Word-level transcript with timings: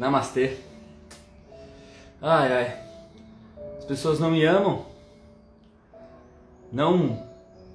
Namastê. 0.00 0.56
Ai, 2.22 2.50
ai. 2.50 2.82
As 3.76 3.84
pessoas 3.84 4.18
não 4.18 4.30
me 4.30 4.42
amam. 4.46 4.86
Não 6.72 6.96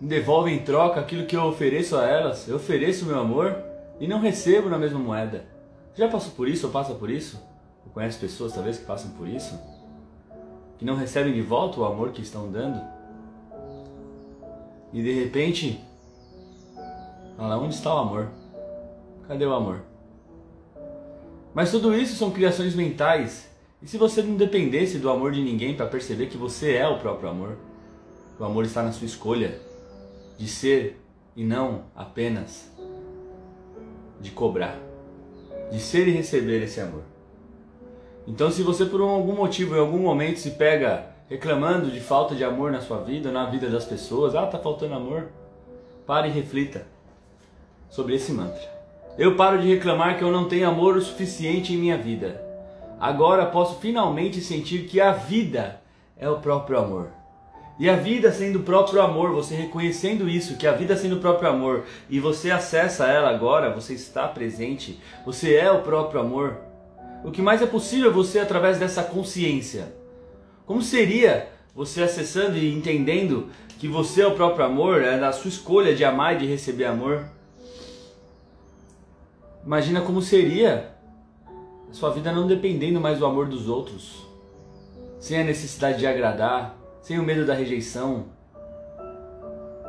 me 0.02 0.08
devolvem 0.08 0.56
em 0.56 0.64
troca 0.64 1.00
aquilo 1.00 1.28
que 1.28 1.36
eu 1.36 1.44
ofereço 1.44 1.96
a 1.96 2.08
elas. 2.08 2.48
Eu 2.48 2.56
ofereço 2.56 3.06
meu 3.06 3.20
amor 3.20 3.56
e 4.00 4.08
não 4.08 4.20
recebo 4.20 4.70
na 4.70 4.80
mesma 4.80 4.98
moeda. 4.98 5.46
Já 5.94 6.10
passou 6.10 6.32
por 6.32 6.48
isso 6.48 6.66
ou 6.66 6.74
passa 6.74 6.96
por 6.96 7.12
isso? 7.12 7.40
Ou 7.86 7.92
conhece 7.92 8.18
pessoas 8.18 8.54
talvez 8.54 8.80
que 8.80 8.86
passam 8.86 9.12
por 9.12 9.28
isso? 9.28 9.60
Que 10.80 10.84
não 10.84 10.96
recebem 10.96 11.32
de 11.32 11.42
volta 11.42 11.80
o 11.80 11.86
amor 11.86 12.10
que 12.10 12.24
estão 12.24 12.52
dando? 12.52 12.82
E 14.92 15.04
de 15.04 15.14
repente, 15.14 15.80
fala, 17.38 17.60
onde 17.60 17.76
está 17.76 17.94
o 17.94 18.00
amor? 18.00 18.30
Cadê 19.28 19.46
o 19.46 19.54
amor? 19.54 19.95
Mas 21.56 21.72
tudo 21.72 21.96
isso 21.96 22.18
são 22.18 22.32
criações 22.32 22.76
mentais. 22.76 23.50
E 23.82 23.88
se 23.88 23.98
você 23.98 24.22
não 24.22 24.36
dependesse 24.36 25.00
do 25.00 25.10
amor 25.10 25.32
de 25.32 25.42
ninguém 25.42 25.74
para 25.74 25.88
perceber 25.88 26.28
que 26.28 26.36
você 26.36 26.74
é 26.74 26.86
o 26.86 27.00
próprio 27.00 27.30
amor? 27.30 27.58
O 28.38 28.44
amor 28.44 28.66
está 28.66 28.84
na 28.84 28.92
sua 28.92 29.06
escolha 29.06 29.58
de 30.38 30.50
ser 30.50 31.02
e 31.34 31.46
não 31.46 31.86
apenas 31.96 32.70
de 34.20 34.32
cobrar, 34.32 34.78
de 35.72 35.80
ser 35.80 36.10
e 36.10 36.12
receber 36.12 36.62
esse 36.62 36.82
amor. 36.82 37.04
Então, 38.28 38.52
se 38.52 38.62
você 38.62 38.86
por 38.86 39.00
algum 39.00 39.36
motivo, 39.36 39.76
em 39.76 39.80
algum 39.80 40.00
momento, 40.00 40.40
se 40.40 40.52
pega 40.52 41.16
reclamando 41.30 41.90
de 41.90 42.02
falta 42.02 42.36
de 42.36 42.44
amor 42.44 42.72
na 42.72 42.82
sua 42.82 43.02
vida, 43.02 43.32
na 43.32 43.46
vida 43.46 43.70
das 43.70 43.86
pessoas, 43.86 44.36
ah, 44.36 44.46
tá 44.46 44.60
faltando 44.60 44.96
amor, 44.96 45.30
pare 46.06 46.28
e 46.28 46.32
reflita 46.32 46.86
sobre 47.90 48.16
esse 48.16 48.34
mantra. 48.34 48.75
Eu 49.18 49.38
paro 49.38 49.62
de 49.62 49.68
reclamar 49.70 50.18
que 50.18 50.24
eu 50.26 50.32
não 50.32 50.50
tenho 50.50 50.68
amor 50.68 50.98
o 50.98 51.02
suficiente 51.02 51.74
em 51.74 51.78
minha 51.78 51.98
vida. 51.98 52.44
Agora 53.00 53.46
posso 53.46 53.80
finalmente 53.80 54.42
sentir 54.42 54.88
que 54.88 55.00
a 55.00 55.14
vida 55.14 55.80
é 56.18 56.30
o 56.30 56.40
próprio 56.40 56.78
amor. 56.78 57.08
E 57.80 57.90
a 57.90 57.96
vida 57.96 58.30
sendo 58.34 58.60
o 58.60 58.64
próprio 58.64 59.02
amor, 59.02 59.32
você 59.32 59.56
reconhecendo 59.56 60.28
isso, 60.28 60.58
que 60.58 60.68
a 60.68 60.74
vida 60.74 60.98
sendo 60.98 61.16
o 61.16 61.20
próprio 61.20 61.50
amor, 61.50 61.86
e 62.10 62.20
você 62.20 62.52
acessa 62.52 63.08
ela 63.08 63.30
agora, 63.30 63.74
você 63.74 63.94
está 63.94 64.28
presente, 64.28 65.00
você 65.26 65.56
é 65.56 65.72
o 65.72 65.82
próprio 65.82 66.20
amor. 66.20 66.58
O 67.24 67.32
que 67.32 67.42
mais 67.42 67.62
é 67.62 67.66
possível 67.66 68.10
é 68.10 68.14
você 68.14 68.40
através 68.40 68.78
dessa 68.78 69.02
consciência. 69.02 69.94
Como 70.66 70.82
seria 70.82 71.48
você 71.74 72.04
acessando 72.04 72.58
e 72.58 72.74
entendendo 72.74 73.50
que 73.80 73.88
você 73.88 74.22
é 74.22 74.28
o 74.28 74.36
próprio 74.36 74.66
amor, 74.66 75.02
é 75.02 75.18
da 75.18 75.32
sua 75.32 75.50
escolha 75.50 75.96
de 75.96 76.04
amar 76.04 76.36
e 76.36 76.40
de 76.40 76.46
receber 76.46 76.86
amor? 76.86 77.35
Imagina 79.66 80.02
como 80.02 80.22
seria 80.22 80.92
a 81.90 81.94
sua 81.94 82.12
vida 82.12 82.32
não 82.32 82.46
dependendo 82.46 83.02
mais 83.02 83.18
do 83.18 83.26
amor 83.26 83.48
dos 83.48 83.68
outros, 83.68 84.28
sem 85.20 85.40
a 85.40 85.44
necessidade 85.44 85.98
de 85.98 86.06
agradar, 86.06 86.78
sem 87.02 87.18
o 87.18 87.24
medo 87.24 87.48
da 87.48 87.56
rejeição. 87.56 88.28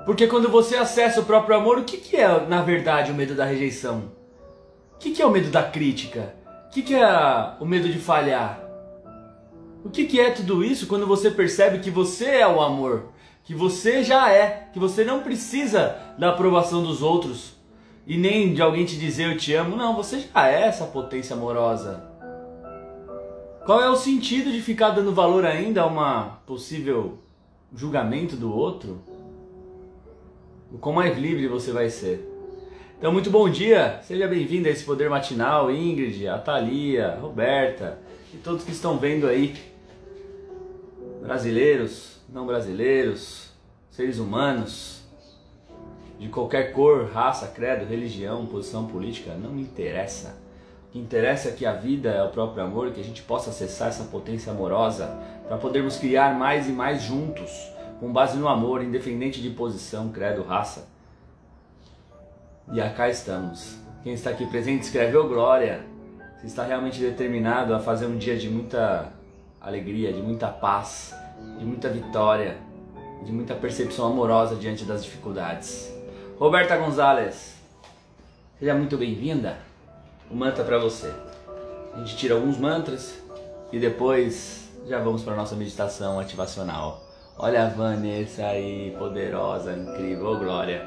Porque 0.06 0.27
quando 0.27 0.48
você 0.48 0.77
acessa 0.77 1.20
o 1.20 1.27
próprio 1.27 1.56
amor, 1.56 1.78
o 1.78 1.84
que, 1.84 1.98
que 1.98 2.16
é 2.16 2.46
na 2.46 2.62
verdade 2.62 3.12
o 3.12 3.14
medo 3.14 3.34
da 3.34 3.44
rejeição? 3.44 4.12
O 4.94 4.98
que, 4.98 5.10
que 5.10 5.20
é 5.20 5.27
o 5.27 5.30
medo 5.30 5.50
da 5.50 5.62
crítica? 5.62 6.34
O 6.68 6.70
que, 6.70 6.80
que 6.80 6.94
é 6.94 7.52
o 7.61 7.66
medo 7.66 7.86
de 7.86 7.98
falhar? 7.98 8.62
O 9.84 9.90
que, 9.90 10.06
que 10.06 10.18
é 10.18 10.30
tudo 10.30 10.64
isso 10.64 10.86
quando 10.86 11.06
você 11.06 11.30
percebe 11.30 11.80
que 11.80 11.90
você 11.90 12.27
é 12.27 12.48
o 12.48 12.62
amor? 12.62 13.11
Que 13.44 13.55
você 13.55 14.02
já 14.02 14.33
é, 14.33 14.70
que 14.72 14.78
você 14.78 15.05
não 15.05 15.22
precisa 15.22 15.98
da 16.18 16.30
aprovação 16.30 16.83
dos 16.83 17.02
outros 17.02 17.55
e 18.06 18.16
nem 18.16 18.54
de 18.54 18.62
alguém 18.62 18.84
te 18.84 18.96
dizer 18.96 19.32
eu 19.32 19.36
te 19.36 19.52
amo. 19.54 19.76
Não, 19.76 19.96
você 19.96 20.20
já 20.20 20.48
é 20.48 20.62
essa 20.62 20.86
potência 20.86 21.34
amorosa. 21.34 22.02
Qual 23.64 23.82
é 23.82 23.90
o 23.90 23.96
sentido 23.96 24.52
de 24.52 24.62
ficar 24.62 24.90
dando 24.90 25.12
valor 25.12 25.44
ainda 25.44 25.82
a 25.82 25.86
uma 25.86 26.38
possível 26.46 27.18
julgamento 27.74 28.36
do 28.36 28.54
outro? 28.54 29.00
O 30.72 30.78
quão 30.78 30.95
mais 30.95 31.18
livre 31.18 31.48
você 31.48 31.72
vai 31.72 31.90
ser. 31.90 32.33
Então, 32.98 33.12
muito 33.12 33.28
bom 33.28 33.50
dia, 33.50 34.00
seja 34.05 34.27
bem-vindo 34.27 34.68
a 34.68 34.70
esse 34.70 34.84
Poder 34.84 35.11
Matinal, 35.11 35.70
Ingrid, 35.70 36.28
a 36.28 36.39
Thalia, 36.39 37.18
Roberta 37.20 37.98
e 38.33 38.39
todos 38.39 38.64
que 38.64 38.72
estão 38.72 38.98
vendo 38.98 39.27
aí, 39.27 39.55
brasileiros, 41.20 42.20
não 42.28 42.46
brasileiros, 42.46 43.50
seres 43.90 44.18
humanos, 44.18 45.05
de 46.18 46.28
qualquer 46.28 46.72
cor, 46.72 47.10
raça, 47.12 47.48
credo, 47.48 47.84
religião, 47.84 48.46
posição 48.46 48.86
política, 48.86 49.34
não 49.34 49.50
me 49.50 49.62
interessa 49.62 50.46
que 50.96 51.02
interessa 51.02 51.50
é 51.50 51.52
que 51.52 51.66
a 51.66 51.72
vida 51.72 52.08
é 52.08 52.22
o 52.22 52.30
próprio 52.30 52.64
amor, 52.64 52.90
que 52.90 53.00
a 53.00 53.04
gente 53.04 53.20
possa 53.20 53.50
acessar 53.50 53.88
essa 53.88 54.04
potência 54.04 54.50
amorosa 54.50 55.14
para 55.46 55.58
podermos 55.58 55.98
criar 55.98 56.34
mais 56.34 56.66
e 56.68 56.72
mais 56.72 57.02
juntos, 57.02 57.70
com 58.00 58.10
base 58.10 58.38
no 58.38 58.48
amor, 58.48 58.82
independente 58.82 59.42
de 59.42 59.50
posição, 59.50 60.08
credo, 60.08 60.42
raça. 60.42 60.88
E 62.72 62.80
acá 62.80 63.10
estamos. 63.10 63.77
Quem 64.02 64.14
está 64.14 64.30
aqui 64.30 64.46
presente 64.46 64.84
escreveu 64.84 65.28
glória. 65.28 65.84
Se 66.40 66.46
está 66.46 66.64
realmente 66.64 66.98
determinado 66.98 67.74
a 67.74 67.78
fazer 67.78 68.06
um 68.06 68.16
dia 68.16 68.36
de 68.36 68.48
muita 68.48 69.12
alegria, 69.60 70.12
de 70.12 70.22
muita 70.22 70.48
paz, 70.48 71.14
de 71.58 71.64
muita 71.64 71.90
vitória, 71.90 72.56
de 73.22 73.33
muita 73.33 73.54
percepção 73.54 74.06
amorosa 74.06 74.56
diante 74.56 74.84
das 74.84 75.04
dificuldades. 75.04 75.95
Roberta 76.39 76.77
Gonzalez, 76.77 77.55
seja 78.58 78.74
muito 78.74 78.98
bem-vinda 78.98 79.57
o 80.30 80.36
mantra 80.36 80.63
para 80.64 80.77
você. 80.77 81.11
A 81.95 81.98
gente 82.01 82.14
tira 82.14 82.35
alguns 82.35 82.58
mantras 82.58 83.23
e 83.73 83.79
depois 83.79 84.69
já 84.86 84.98
vamos 84.98 85.23
para 85.23 85.35
nossa 85.35 85.57
meditação 85.57 86.20
ativacional. 86.20 87.02
Olha 87.39 87.64
a 87.64 87.69
Vanessa 87.70 88.48
aí, 88.48 88.95
poderosa, 88.98 89.73
incrível, 89.73 90.39
glória. 90.39 90.86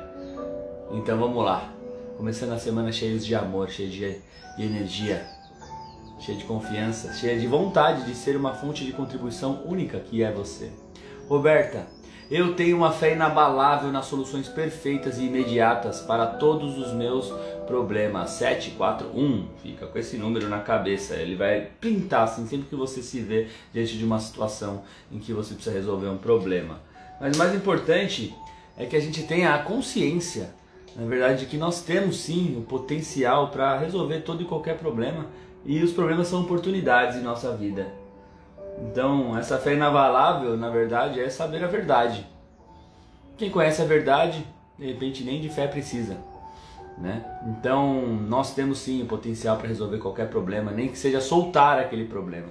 Então 0.92 1.18
vamos 1.18 1.44
lá. 1.44 1.74
Começando 2.16 2.52
a 2.52 2.59
semana 2.59 2.92
cheios 2.92 3.26
de 3.26 3.34
amor, 3.34 3.72
cheio 3.72 3.90
de, 3.90 4.22
de 4.56 4.64
energia, 4.64 5.26
cheio 6.20 6.38
de 6.38 6.44
confiança, 6.44 7.12
cheia 7.14 7.40
de 7.40 7.48
vontade 7.48 8.06
de 8.06 8.14
ser 8.14 8.38
uma 8.38 8.54
fonte 8.54 8.86
de 8.86 8.94
contribuição 8.94 9.64
única 9.66 10.00
que 10.00 10.22
é 10.22 10.32
você. 10.32 10.72
Roberta, 11.28 11.88
eu 12.29 12.53
tenho 12.53 12.78
uma 12.78 12.91
fé 12.91 13.13
inabalável 13.13 13.91
nas 13.91 14.06
soluções 14.06 14.47
perfeitas 14.47 15.17
e 15.17 15.23
imediatas 15.23 16.01
para 16.01 16.28
todos 16.28 16.78
os 16.78 16.94
meus 16.94 17.34
problema 17.66 18.28
741, 18.28 19.47
fica 19.62 19.88
com 19.88 19.97
esse 19.97 20.17
número 20.17 20.47
na 20.47 20.59
cabeça, 20.59 21.16
ele 21.16 21.35
vai 21.35 21.69
pintar 21.79 22.23
assim 22.23 22.45
sempre 22.45 22.67
que 22.67 22.75
você 22.75 23.01
se 23.01 23.19
vê 23.19 23.47
diante 23.73 23.97
de 23.97 24.03
uma 24.03 24.19
situação 24.19 24.84
em 25.12 25.19
que 25.19 25.34
você 25.34 25.53
precisa 25.53 25.75
resolver 25.75 26.07
um 26.07 26.17
problema. 26.17 26.79
Mas 27.19 27.35
o 27.35 27.40
mais 27.40 27.53
importante 27.53 28.34
é 28.78 28.85
que 28.85 28.96
a 28.96 29.00
gente 29.00 29.23
tenha 29.23 29.53
a 29.53 29.59
consciência, 29.59 30.51
na 30.96 31.06
verdade, 31.06 31.41
de 31.41 31.46
que 31.47 31.57
nós 31.57 31.81
temos 31.81 32.17
sim 32.17 32.56
o 32.57 32.61
potencial 32.61 33.50
para 33.50 33.78
resolver 33.78 34.22
todo 34.22 34.41
e 34.41 34.46
qualquer 34.46 34.78
problema 34.78 35.25
e 35.66 35.84
os 35.84 35.91
problemas 35.91 36.28
são 36.28 36.41
oportunidades 36.41 37.17
em 37.17 37.22
nossa 37.22 37.56
vida. 37.56 37.88
Então, 38.81 39.38
essa 39.38 39.57
fé 39.57 39.73
inabalável, 39.73 40.56
na 40.56 40.69
verdade, 40.69 41.19
é 41.19 41.29
saber 41.29 41.63
a 41.63 41.67
verdade. 41.67 42.25
Quem 43.38 43.50
conhece 43.50 43.81
a 43.81 43.85
verdade, 43.85 44.45
de 44.78 44.85
repente 44.85 45.23
nem 45.23 45.41
de 45.41 45.50
fé 45.50 45.67
precisa. 45.67 46.17
Né? 46.97 47.23
Então, 47.47 48.01
nós 48.28 48.53
temos 48.53 48.79
sim 48.79 49.01
o 49.01 49.06
potencial 49.06 49.57
para 49.57 49.67
resolver 49.67 50.00
qualquer 50.00 50.29
problema, 50.29 50.72
nem 50.72 50.90
que 50.90 50.97
seja 50.97 51.22
soltar 51.22 51.79
aquele 51.79 52.06
problema. 52.06 52.47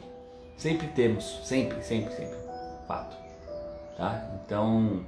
Sempre 0.57 0.87
temos, 0.89 1.41
sempre, 1.45 1.83
sempre, 1.83 2.13
sempre. 2.15 2.37
Fato. 2.87 3.17
Tá? 3.97 4.27
Então, 4.45 5.01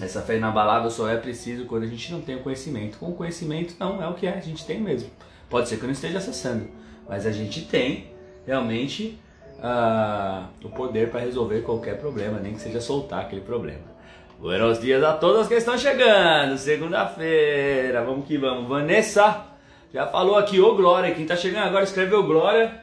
essa 0.00 0.22
fé 0.22 0.36
inabalável 0.36 0.90
só 0.90 1.08
é 1.08 1.16
preciso 1.16 1.66
quando 1.66 1.82
a 1.82 1.86
gente 1.86 2.12
não 2.12 2.20
tem 2.20 2.36
o 2.36 2.42
conhecimento. 2.42 2.98
Com 2.98 3.10
o 3.10 3.14
conhecimento, 3.14 3.74
não, 3.78 4.02
é 4.02 4.08
o 4.08 4.14
que 4.14 4.26
é, 4.26 4.34
a 4.34 4.40
gente 4.40 4.64
tem 4.64 4.80
mesmo. 4.80 5.10
Pode 5.50 5.68
ser 5.68 5.76
que 5.76 5.82
eu 5.82 5.86
não 5.86 5.92
esteja 5.92 6.18
acessando, 6.18 6.68
mas 7.08 7.26
a 7.26 7.32
gente 7.32 7.64
tem 7.66 8.08
realmente 8.46 9.18
uh, 9.58 10.46
o 10.64 10.70
poder 10.70 11.10
para 11.10 11.20
resolver 11.20 11.62
qualquer 11.62 11.98
problema, 11.98 12.38
nem 12.38 12.54
que 12.54 12.60
seja 12.60 12.80
soltar 12.80 13.20
aquele 13.20 13.42
problema. 13.42 13.94
Buenos 14.38 14.80
dias 14.80 15.02
a 15.02 15.14
todos 15.14 15.46
que 15.46 15.54
estão 15.54 15.78
chegando, 15.78 16.58
segunda-feira, 16.58 18.04
vamos 18.04 18.26
que 18.26 18.36
vamos. 18.36 18.68
Vanessa 18.68 19.46
já 19.92 20.06
falou 20.06 20.36
aqui, 20.36 20.60
ô 20.60 20.74
Glória, 20.74 21.14
quem 21.14 21.24
tá 21.24 21.36
chegando 21.36 21.68
agora 21.68 21.84
escreveu 21.84 22.24
Glória. 22.24 22.82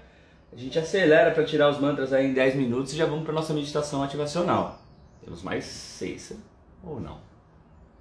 A 0.53 0.55
gente 0.55 0.79
acelera 0.79 1.31
para 1.31 1.43
tirar 1.43 1.69
os 1.69 1.79
mantras 1.79 2.11
aí 2.13 2.25
em 2.27 2.33
10 2.33 2.55
minutos 2.55 2.93
e 2.93 2.97
já 2.97 3.05
vamos 3.05 3.23
para 3.23 3.33
nossa 3.33 3.53
meditação 3.53 4.01
ativacional. 4.03 4.79
Temos 5.23 5.43
mais 5.43 5.65
seis, 5.65 6.33
ou 6.83 6.99
não? 6.99 7.19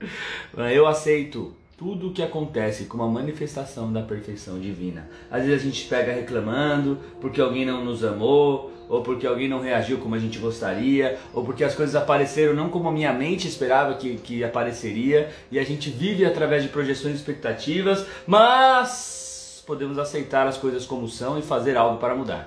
Eu 0.72 0.86
aceito 0.86 1.54
tudo 1.80 2.08
o 2.08 2.12
que 2.12 2.22
acontece 2.22 2.84
como 2.84 3.02
uma 3.02 3.20
manifestação 3.20 3.90
da 3.90 4.02
perfeição 4.02 4.60
divina. 4.60 5.08
Às 5.30 5.46
vezes 5.46 5.62
a 5.62 5.64
gente 5.64 5.88
pega 5.88 6.12
reclamando 6.12 6.98
porque 7.22 7.40
alguém 7.40 7.64
não 7.64 7.82
nos 7.82 8.04
amou, 8.04 8.70
ou 8.86 9.02
porque 9.02 9.26
alguém 9.26 9.48
não 9.48 9.62
reagiu 9.62 9.96
como 9.96 10.14
a 10.14 10.18
gente 10.18 10.38
gostaria, 10.38 11.18
ou 11.32 11.42
porque 11.42 11.64
as 11.64 11.74
coisas 11.74 11.96
apareceram 11.96 12.52
não 12.52 12.68
como 12.68 12.90
a 12.90 12.92
minha 12.92 13.14
mente 13.14 13.48
esperava 13.48 13.94
que, 13.94 14.16
que 14.16 14.44
apareceria, 14.44 15.30
e 15.50 15.58
a 15.58 15.64
gente 15.64 15.88
vive 15.88 16.26
através 16.26 16.62
de 16.62 16.68
projeções 16.68 17.14
e 17.14 17.16
expectativas, 17.16 18.04
mas 18.26 19.64
podemos 19.66 19.98
aceitar 19.98 20.46
as 20.46 20.58
coisas 20.58 20.84
como 20.84 21.08
são 21.08 21.38
e 21.38 21.42
fazer 21.42 21.78
algo 21.78 21.96
para 21.96 22.14
mudar. 22.14 22.46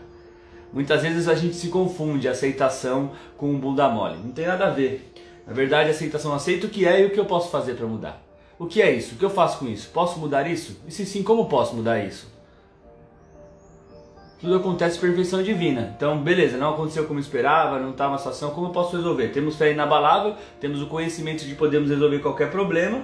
Muitas 0.71 1.01
vezes 1.01 1.27
a 1.27 1.33
gente 1.33 1.55
se 1.55 1.69
confunde 1.69 2.27
aceitação 2.27 3.13
com 3.35 3.49
um 3.49 3.59
bunda 3.59 3.89
mole. 3.89 4.17
Não 4.23 4.31
tem 4.31 4.45
nada 4.45 4.67
a 4.67 4.69
ver. 4.69 5.11
Na 5.47 5.53
verdade, 5.53 5.89
aceitação 5.89 6.35
aceita 6.35 6.67
o 6.67 6.69
que 6.69 6.85
é 6.85 7.01
e 7.01 7.05
o 7.07 7.09
que 7.09 7.19
eu 7.19 7.25
posso 7.25 7.49
fazer 7.49 7.73
para 7.73 7.87
mudar. 7.87 8.22
O 8.63 8.65
que 8.65 8.81
é 8.81 8.89
isso? 8.93 9.15
O 9.15 9.17
que 9.17 9.25
eu 9.25 9.29
faço 9.29 9.59
com 9.59 9.67
isso? 9.67 9.89
Posso 9.89 10.17
mudar 10.17 10.49
isso? 10.49 10.79
E 10.87 10.91
se 10.91 11.05
sim, 11.05 11.21
como 11.21 11.49
posso 11.49 11.75
mudar 11.75 11.99
isso? 11.99 12.31
Tudo 14.39 14.55
acontece 14.55 14.97
por 14.97 15.09
perfeição 15.09 15.43
divina. 15.43 15.93
Então, 15.97 16.17
beleza, 16.23 16.55
não 16.55 16.69
aconteceu 16.69 17.05
como 17.05 17.19
esperava, 17.19 17.77
não 17.77 17.91
está 17.91 18.07
uma 18.07 18.17
situação, 18.17 18.51
como 18.51 18.67
eu 18.67 18.71
posso 18.71 18.95
resolver? 18.95 19.33
Temos 19.33 19.57
fé 19.57 19.73
inabalável, 19.73 20.35
temos 20.61 20.81
o 20.81 20.87
conhecimento 20.87 21.43
de 21.43 21.55
podermos 21.55 21.89
resolver 21.89 22.19
qualquer 22.19 22.49
problema. 22.51 23.03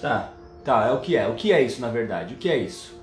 Tá, 0.00 0.30
tá, 0.64 0.86
é 0.86 0.92
o 0.92 1.00
que 1.00 1.16
é. 1.16 1.26
O 1.26 1.34
que 1.34 1.52
é 1.52 1.60
isso 1.60 1.80
na 1.80 1.88
verdade? 1.88 2.34
O 2.34 2.36
que 2.36 2.48
é 2.48 2.56
isso? 2.56 2.96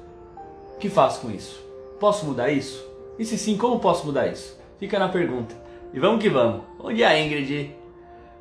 O 0.76 0.78
que 0.78 0.90
faço 0.90 1.20
com 1.20 1.32
isso? 1.32 1.62
Posso 2.00 2.26
mudar 2.26 2.50
isso? 2.50 2.82
E 3.20 3.26
se 3.26 3.38
sim, 3.38 3.58
como 3.58 3.78
posso 3.78 4.06
mudar 4.06 4.28
isso? 4.28 4.58
Fica 4.80 4.98
na 4.98 5.10
pergunta. 5.10 5.54
E 5.94 6.00
vamos 6.00 6.22
que 6.22 6.30
vamos. 6.30 6.62
Bom 6.80 6.94
dia, 6.94 7.20
Ingrid. 7.20 7.83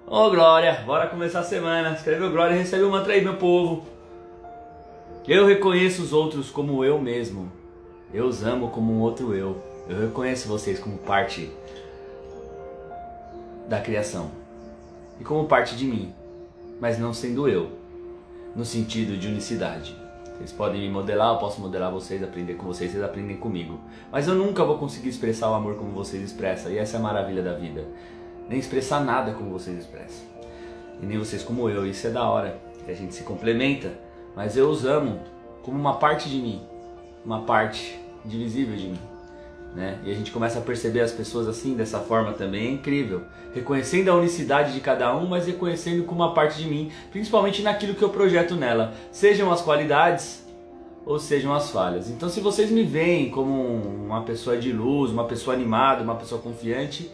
Ô 0.05 0.27
oh, 0.27 0.31
Glória, 0.31 0.83
bora 0.85 1.07
começar 1.07 1.41
a 1.41 1.45
semana. 1.45 1.93
Escreveu 1.93 2.31
Glória, 2.31 2.57
recebe 2.57 2.83
o 2.83 2.91
mantra 2.91 3.13
aí, 3.13 3.23
meu 3.23 3.37
povo. 3.37 3.85
Eu 5.27 5.47
reconheço 5.47 6.03
os 6.03 6.13
outros 6.13 6.51
como 6.51 6.85
eu 6.85 7.01
mesmo. 7.01 7.51
Eu 8.13 8.27
os 8.27 8.43
amo 8.43 8.69
como 8.71 8.93
um 8.93 9.01
outro 9.01 9.33
eu. 9.33 9.63
Eu 9.89 10.01
reconheço 10.01 10.49
vocês 10.49 10.81
como 10.81 10.99
parte 10.99 11.51
da 13.69 13.81
criação 13.81 14.33
e 15.21 15.25
como 15.25 15.47
parte 15.47 15.77
de 15.77 15.87
mim, 15.87 16.13
mas 16.81 16.99
não 16.99 17.15
sendo 17.15 17.49
eu, 17.49 17.71
no 18.57 18.65
sentido 18.65 19.17
de 19.17 19.29
unicidade. 19.29 19.97
Vocês 20.37 20.53
podem 20.53 20.81
me 20.81 20.91
modelar, 20.91 21.35
eu 21.35 21.39
posso 21.39 21.61
modelar 21.61 21.93
vocês, 21.93 22.23
aprender 22.23 22.55
com 22.55 22.67
vocês, 22.67 22.91
vocês 22.91 23.05
aprendem 23.05 23.37
comigo. 23.37 23.81
Mas 24.11 24.27
eu 24.27 24.35
nunca 24.35 24.65
vou 24.65 24.79
conseguir 24.79 25.11
expressar 25.11 25.51
o 25.51 25.55
amor 25.55 25.77
como 25.77 25.93
vocês 25.93 26.23
expressam, 26.23 26.73
e 26.73 26.79
essa 26.79 26.97
é 26.97 27.01
a 27.01 27.03
maravilha 27.03 27.43
da 27.43 27.55
vida 27.55 27.87
nem 28.49 28.59
expressar 28.59 29.01
nada 29.01 29.33
como 29.33 29.51
vocês 29.51 29.79
expressam. 29.79 30.27
E 31.03 31.07
nem 31.07 31.19
vocês 31.19 31.43
como 31.43 31.69
eu. 31.69 31.87
Isso 31.87 32.07
é 32.07 32.11
da 32.11 32.29
hora, 32.29 32.59
que 32.85 32.91
a 32.91 32.95
gente 32.95 33.15
se 33.15 33.23
complementa, 33.23 33.91
mas 34.37 34.57
eu 34.57 34.69
os 34.69 34.85
amo 34.85 35.21
como 35.63 35.79
uma 35.79 35.97
parte 35.97 36.29
de 36.29 36.37
mim, 36.37 36.63
uma 37.25 37.43
parte 37.43 37.99
divisível 38.25 38.77
de 38.77 38.89
mim. 38.89 38.99
Né? 39.75 39.99
E 40.05 40.11
a 40.11 40.15
gente 40.15 40.31
começa 40.31 40.59
a 40.59 40.63
perceber 40.63 41.01
as 41.01 41.13
pessoas 41.13 41.49
assim, 41.49 41.75
dessa 41.75 41.99
forma 41.99 42.33
também, 42.33 42.67
é 42.67 42.71
incrível. 42.71 43.23
Reconhecendo 43.55 44.11
a 44.11 44.15
unicidade 44.15 44.73
de 44.75 44.81
cada 44.81 45.17
um, 45.17 45.27
mas 45.27 45.47
reconhecendo 45.47 46.05
como 46.05 46.23
uma 46.23 46.35
parte 46.35 46.63
de 46.63 46.69
mim, 46.69 46.91
principalmente 47.11 47.63
naquilo 47.63 47.95
que 47.95 48.03
eu 48.03 48.11
projeto 48.11 48.55
nela, 48.55 48.93
sejam 49.11 49.51
as 49.51 49.63
qualidades 49.63 50.43
ou 51.05 51.19
sejam 51.19 51.55
as 51.55 51.71
falhas. 51.71 52.11
Então, 52.11 52.29
se 52.29 52.41
vocês 52.41 52.71
me 52.71 52.83
veem 52.83 53.31
como 53.31 53.53
uma 53.53 54.23
pessoa 54.23 54.57
de 54.57 54.73
luz, 54.73 55.11
uma 55.11 55.25
pessoa 55.25 55.55
animada, 55.57 56.03
uma 56.03 56.15
pessoa 56.17 56.41
confiante, 56.41 57.11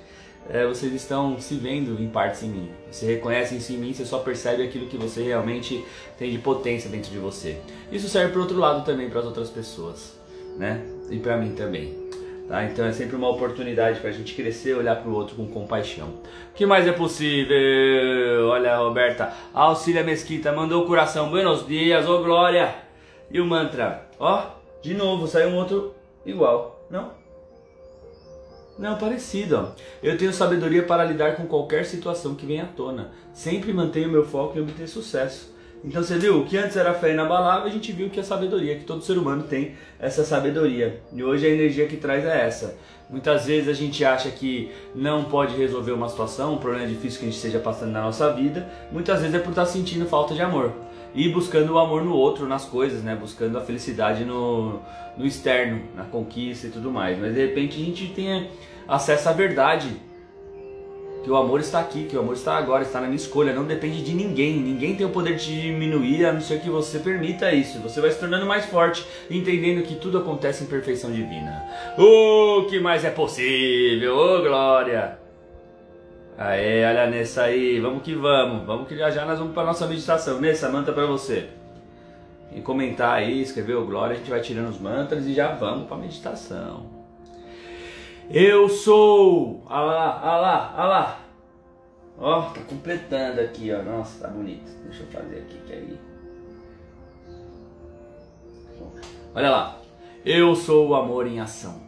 é, 0.48 0.66
vocês 0.66 0.92
estão 0.92 1.38
se 1.38 1.54
vendo 1.54 2.00
em 2.02 2.08
partes 2.08 2.42
em 2.42 2.48
mim. 2.48 2.70
Você 2.90 3.06
reconhece 3.06 3.56
isso 3.56 3.72
em 3.72 3.76
mim, 3.76 3.92
você 3.92 4.04
só 4.04 4.18
percebe 4.18 4.62
aquilo 4.62 4.86
que 4.86 4.96
você 4.96 5.22
realmente 5.22 5.84
tem 6.18 6.30
de 6.30 6.38
potência 6.38 6.88
dentro 6.88 7.10
de 7.10 7.18
você. 7.18 7.58
Isso 7.92 8.08
serve 8.08 8.32
para 8.32 8.40
outro 8.40 8.58
lado 8.58 8.84
também, 8.84 9.10
para 9.10 9.20
as 9.20 9.26
outras 9.26 9.50
pessoas, 9.50 10.18
né? 10.56 10.82
E 11.10 11.18
para 11.18 11.36
mim 11.36 11.54
também. 11.54 12.08
Tá? 12.48 12.64
Então 12.64 12.86
é 12.86 12.92
sempre 12.92 13.14
uma 13.14 13.28
oportunidade 13.28 14.00
para 14.00 14.08
a 14.08 14.12
gente 14.12 14.34
crescer, 14.34 14.74
olhar 14.74 14.96
para 14.96 15.10
o 15.10 15.14
outro 15.14 15.36
com 15.36 15.46
compaixão. 15.48 16.08
O 16.50 16.54
que 16.54 16.64
mais 16.64 16.86
é 16.86 16.92
possível? 16.92 18.48
Olha, 18.48 18.78
Roberta, 18.78 19.34
Auxília 19.52 20.02
Mesquita 20.02 20.50
mandou 20.50 20.82
o 20.82 20.86
coração. 20.86 21.28
Buenos 21.28 21.66
dias, 21.66 22.08
ô 22.08 22.22
glória! 22.22 22.74
E 23.30 23.38
o 23.38 23.44
mantra? 23.44 24.08
Ó, 24.18 24.46
de 24.80 24.94
novo, 24.94 25.26
saiu 25.26 25.50
um 25.50 25.56
outro 25.56 25.94
igual, 26.24 26.86
não? 26.90 27.17
Não, 28.78 28.96
parecido. 28.96 29.56
Ó. 29.56 29.72
Eu 30.02 30.16
tenho 30.16 30.32
sabedoria 30.32 30.84
para 30.84 31.04
lidar 31.04 31.34
com 31.34 31.46
qualquer 31.46 31.84
situação 31.84 32.34
que 32.34 32.46
venha 32.46 32.62
à 32.64 32.66
tona. 32.66 33.10
Sempre 33.32 33.72
mantenho 33.72 34.08
meu 34.08 34.24
foco 34.24 34.56
em 34.56 34.62
obter 34.62 34.86
sucesso. 34.86 35.52
Então 35.84 36.02
você 36.02 36.18
viu, 36.18 36.40
o 36.40 36.44
que 36.44 36.56
antes 36.56 36.76
era 36.76 36.92
fé 36.94 37.12
inabalável, 37.12 37.68
a 37.68 37.70
gente 37.70 37.92
viu 37.92 38.10
que 38.10 38.18
a 38.18 38.24
sabedoria, 38.24 38.76
que 38.76 38.84
todo 38.84 39.02
ser 39.02 39.16
humano 39.16 39.44
tem 39.44 39.76
essa 39.98 40.24
sabedoria. 40.24 41.00
E 41.12 41.22
hoje 41.22 41.46
a 41.46 41.50
energia 41.50 41.86
que 41.86 41.96
traz 41.96 42.24
é 42.24 42.46
essa. 42.46 42.76
Muitas 43.10 43.46
vezes 43.46 43.68
a 43.68 43.72
gente 43.72 44.04
acha 44.04 44.30
que 44.30 44.70
não 44.94 45.24
pode 45.24 45.56
resolver 45.56 45.92
uma 45.92 46.08
situação, 46.08 46.54
um 46.54 46.58
problema 46.58 46.86
difícil 46.86 47.20
que 47.20 47.24
a 47.24 47.28
gente 47.28 47.36
esteja 47.36 47.58
passando 47.58 47.92
na 47.92 48.02
nossa 48.02 48.30
vida. 48.34 48.68
Muitas 48.92 49.20
vezes 49.20 49.34
é 49.34 49.38
por 49.38 49.50
estar 49.50 49.64
sentindo 49.64 50.06
falta 50.06 50.34
de 50.34 50.42
amor. 50.42 50.72
E 51.14 51.26
buscando 51.30 51.72
o 51.72 51.78
amor 51.78 52.04
no 52.04 52.12
outro, 52.12 52.46
nas 52.46 52.66
coisas, 52.66 53.02
né? 53.02 53.16
Buscando 53.16 53.56
a 53.56 53.62
felicidade 53.62 54.26
no, 54.26 54.80
no 55.16 55.24
externo, 55.24 55.82
na 55.96 56.04
conquista 56.04 56.66
e 56.66 56.70
tudo 56.70 56.90
mais. 56.90 57.18
Mas 57.18 57.34
de 57.34 57.46
repente 57.46 57.80
a 57.80 57.84
gente 57.84 58.08
tenha 58.08 58.46
acesso 58.86 59.28
à 59.30 59.32
verdade. 59.32 59.88
Que 61.28 61.32
o 61.32 61.36
amor 61.36 61.60
está 61.60 61.80
aqui, 61.80 62.04
que 62.04 62.16
o 62.16 62.20
amor 62.20 62.32
está 62.32 62.56
agora, 62.56 62.82
está 62.82 63.02
na 63.02 63.06
minha 63.06 63.18
escolha, 63.18 63.52
não 63.52 63.66
depende 63.66 64.02
de 64.02 64.14
ninguém. 64.14 64.56
Ninguém 64.56 64.96
tem 64.96 65.04
o 65.04 65.10
poder 65.10 65.36
de 65.36 65.44
te 65.44 65.60
diminuir 65.60 66.24
a 66.24 66.32
não 66.32 66.40
ser 66.40 66.58
que 66.58 66.70
você 66.70 67.00
permita 67.00 67.52
isso. 67.52 67.80
Você 67.80 68.00
vai 68.00 68.10
se 68.10 68.18
tornando 68.18 68.46
mais 68.46 68.64
forte, 68.64 69.06
entendendo 69.30 69.82
que 69.82 69.96
tudo 69.96 70.16
acontece 70.16 70.64
em 70.64 70.66
perfeição 70.66 71.12
divina. 71.12 71.66
O 71.98 72.64
que 72.70 72.80
mais 72.80 73.04
é 73.04 73.10
possível? 73.10 74.16
Ô 74.16 74.38
oh, 74.38 74.42
glória! 74.42 75.18
Aê, 76.38 76.82
olha 76.86 77.06
Nessa 77.06 77.42
aí, 77.42 77.78
vamos 77.78 78.02
que 78.02 78.14
vamos. 78.14 78.64
Vamos 78.64 78.88
que 78.88 78.96
já 78.96 79.10
já 79.10 79.26
nós 79.26 79.38
vamos 79.38 79.52
para 79.52 79.64
nossa 79.64 79.86
meditação. 79.86 80.40
Nessa, 80.40 80.70
manta 80.70 80.94
para 80.94 81.04
você. 81.04 81.48
E 82.54 82.62
comentar 82.62 83.16
aí, 83.16 83.42
escrever 83.42 83.74
o 83.74 83.84
glória, 83.84 84.14
a 84.14 84.16
gente 84.16 84.30
vai 84.30 84.40
tirando 84.40 84.70
os 84.70 84.80
mantras 84.80 85.26
e 85.26 85.34
já 85.34 85.52
vamos 85.52 85.88
para 85.88 85.98
meditação. 85.98 86.97
Eu 88.30 88.68
sou. 88.68 89.62
Olha 89.66 89.80
lá, 89.80 90.20
olha 90.22 90.40
lá, 90.40 90.74
olha 90.76 90.86
lá. 90.86 91.20
Ó, 92.18 92.42
tá 92.50 92.60
completando 92.62 93.40
aqui, 93.40 93.72
ó. 93.72 93.82
Nossa, 93.82 94.26
tá 94.26 94.28
bonito. 94.28 94.70
Deixa 94.84 95.02
eu 95.02 95.06
fazer 95.06 95.38
aqui 95.38 95.58
que 95.66 95.72
aí. 95.72 95.98
Olha 99.34 99.50
lá. 99.50 99.78
Eu 100.26 100.54
sou 100.54 100.88
o 100.88 100.94
amor 100.94 101.26
em 101.26 101.40
ação. 101.40 101.80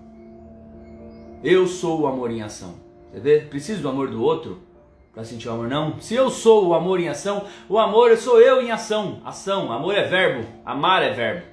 Eu 1.45 1.67
sou 1.67 2.01
o 2.01 2.07
amor 2.07 2.31
em 2.31 2.43
ação. 2.43 2.75
Você 3.13 3.21
vê? 3.21 3.41
Preciso 3.41 3.83
do 3.83 3.89
amor 3.89 4.09
do 4.09 4.23
outro 4.23 4.63
para 5.13 5.25
sentir 5.25 5.49
o 5.49 5.53
amor, 5.53 5.69
não. 5.69 6.01
Se 6.01 6.15
eu 6.15 6.31
sou 6.31 6.69
o 6.69 6.75
amor 6.75 7.01
em 7.01 7.09
ação, 7.09 7.45
o 7.69 7.79
amor 7.79 8.17
sou 8.17 8.41
eu 8.41 8.63
em 8.63 8.71
ação. 8.71 9.21
Ação, 9.25 9.73
amor 9.73 9.95
é 9.95 10.05
verbo, 10.05 10.47
amar 10.65 11.03
é 11.03 11.13
verbo 11.13 11.50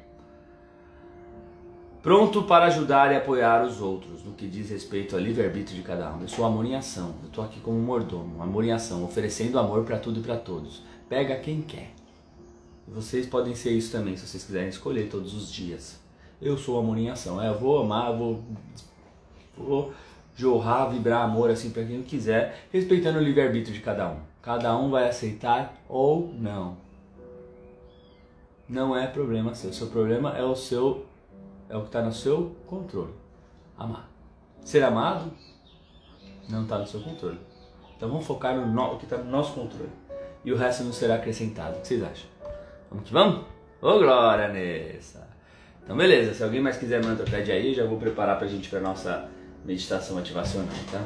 pronto 2.07 2.44
para 2.44 2.68
ajudar 2.68 3.12
e 3.12 3.18
apoiar 3.18 3.65
os 3.65 3.81
outros 3.81 4.24
no 4.24 4.31
que 4.31 4.48
diz 4.48 4.70
respeito 4.70 5.13
ao 5.13 5.22
livre-arbítrio 5.22 5.75
de 5.75 5.84
cada 5.84 6.10
um. 6.10 6.22
Eu 6.22 6.29
sou 6.29 6.46
amor 6.46 6.65
em 6.65 6.74
ação, 6.74 7.15
eu 7.22 7.27
estou 7.27 7.43
aqui 7.43 7.60
como 7.60 7.77
mordomo, 7.79 8.41
amor 8.41 8.63
em 8.63 8.72
ação, 8.72 9.03
oferecendo 9.03 9.60
amor 9.60 9.84
para 9.84 10.00
tudo 10.00 10.22
e 10.22 10.24
para 10.24 10.38
todos. 10.38 10.81
Pega 11.10 11.36
quem 11.36 11.62
quer. 11.62 11.91
Vocês 12.88 13.25
podem 13.25 13.53
ser 13.55 13.72
isso 13.72 13.91
também, 13.91 14.15
se 14.15 14.25
vocês 14.25 14.41
quiserem 14.46 14.70
escolher 14.70 15.10
todos 15.10 15.34
os 15.34 15.51
dias. 15.51 16.00
Eu 16.41 16.58
sou 16.58 16.79
amor 16.79 16.98
em 16.98 17.10
ação, 17.10 17.41
é, 17.41 17.50
eu 17.50 17.60
vou 17.60 17.81
amar, 17.81 18.15
vou, 18.15 18.41
vou 19.58 19.91
jorrar, 20.34 20.86
vibrar 20.86 21.25
amor 21.25 21.50
assim 21.50 21.72
para 21.72 21.84
quem 21.84 22.01
quiser, 22.03 22.67
respeitando 22.72 23.20
o 23.20 23.22
livre-arbítrio 23.22 23.75
de 23.75 23.81
cada 23.81 24.10
um. 24.10 24.20
Cada 24.41 24.77
um 24.77 24.89
vai 24.89 25.10
aceitar 25.10 25.75
ou 25.89 26.34
não. 26.39 26.77
Não 28.70 28.96
é 28.96 29.08
problema 29.08 29.53
seu. 29.53 29.74
Seu 29.74 29.88
problema 29.88 30.38
é 30.38 30.43
o 30.46 30.55
seu 30.55 31.05
é 31.69 31.75
o 31.75 31.81
que 31.81 31.88
está 31.88 32.01
no 32.01 32.13
seu 32.13 32.55
controle. 32.65 33.13
Amar. 33.77 34.09
Ser 34.63 34.83
amado 34.83 35.31
não 36.50 36.63
está 36.63 36.77
no 36.77 36.88
seu 36.88 37.01
controle. 37.01 37.39
Então 37.95 38.09
vamos 38.09 38.25
focar 38.25 38.55
no, 38.55 38.67
no 38.67 38.97
que 38.97 39.05
está 39.05 39.17
no 39.17 39.29
nosso 39.29 39.53
controle. 39.53 39.91
E 40.43 40.51
o 40.51 40.55
resto 40.55 40.83
não 40.83 40.93
será 40.93 41.15
acrescentado. 41.15 41.77
O 41.77 41.81
que 41.81 41.88
vocês 41.88 42.03
acham? 42.03 42.29
Vamos 42.89 43.05
que 43.05 43.13
vamos? 43.13 43.45
Ô 43.81 44.00
glória 44.00 44.47
nessa! 44.47 45.27
Então 45.83 45.95
beleza, 45.95 46.33
se 46.33 46.43
alguém 46.43 46.62
mais 46.62 46.77
quiser 46.77 47.03
mantra, 47.03 47.25
pede 47.25 47.51
aí, 47.51 47.74
já 47.74 47.86
vou 47.86 47.97
preparar 47.97 48.38
pra 48.38 48.47
gente 48.47 48.69
pra 48.69 48.79
nossa 48.79 49.29
meditação 49.63 50.17
ativacional, 50.17 50.75
tá? 50.91 51.01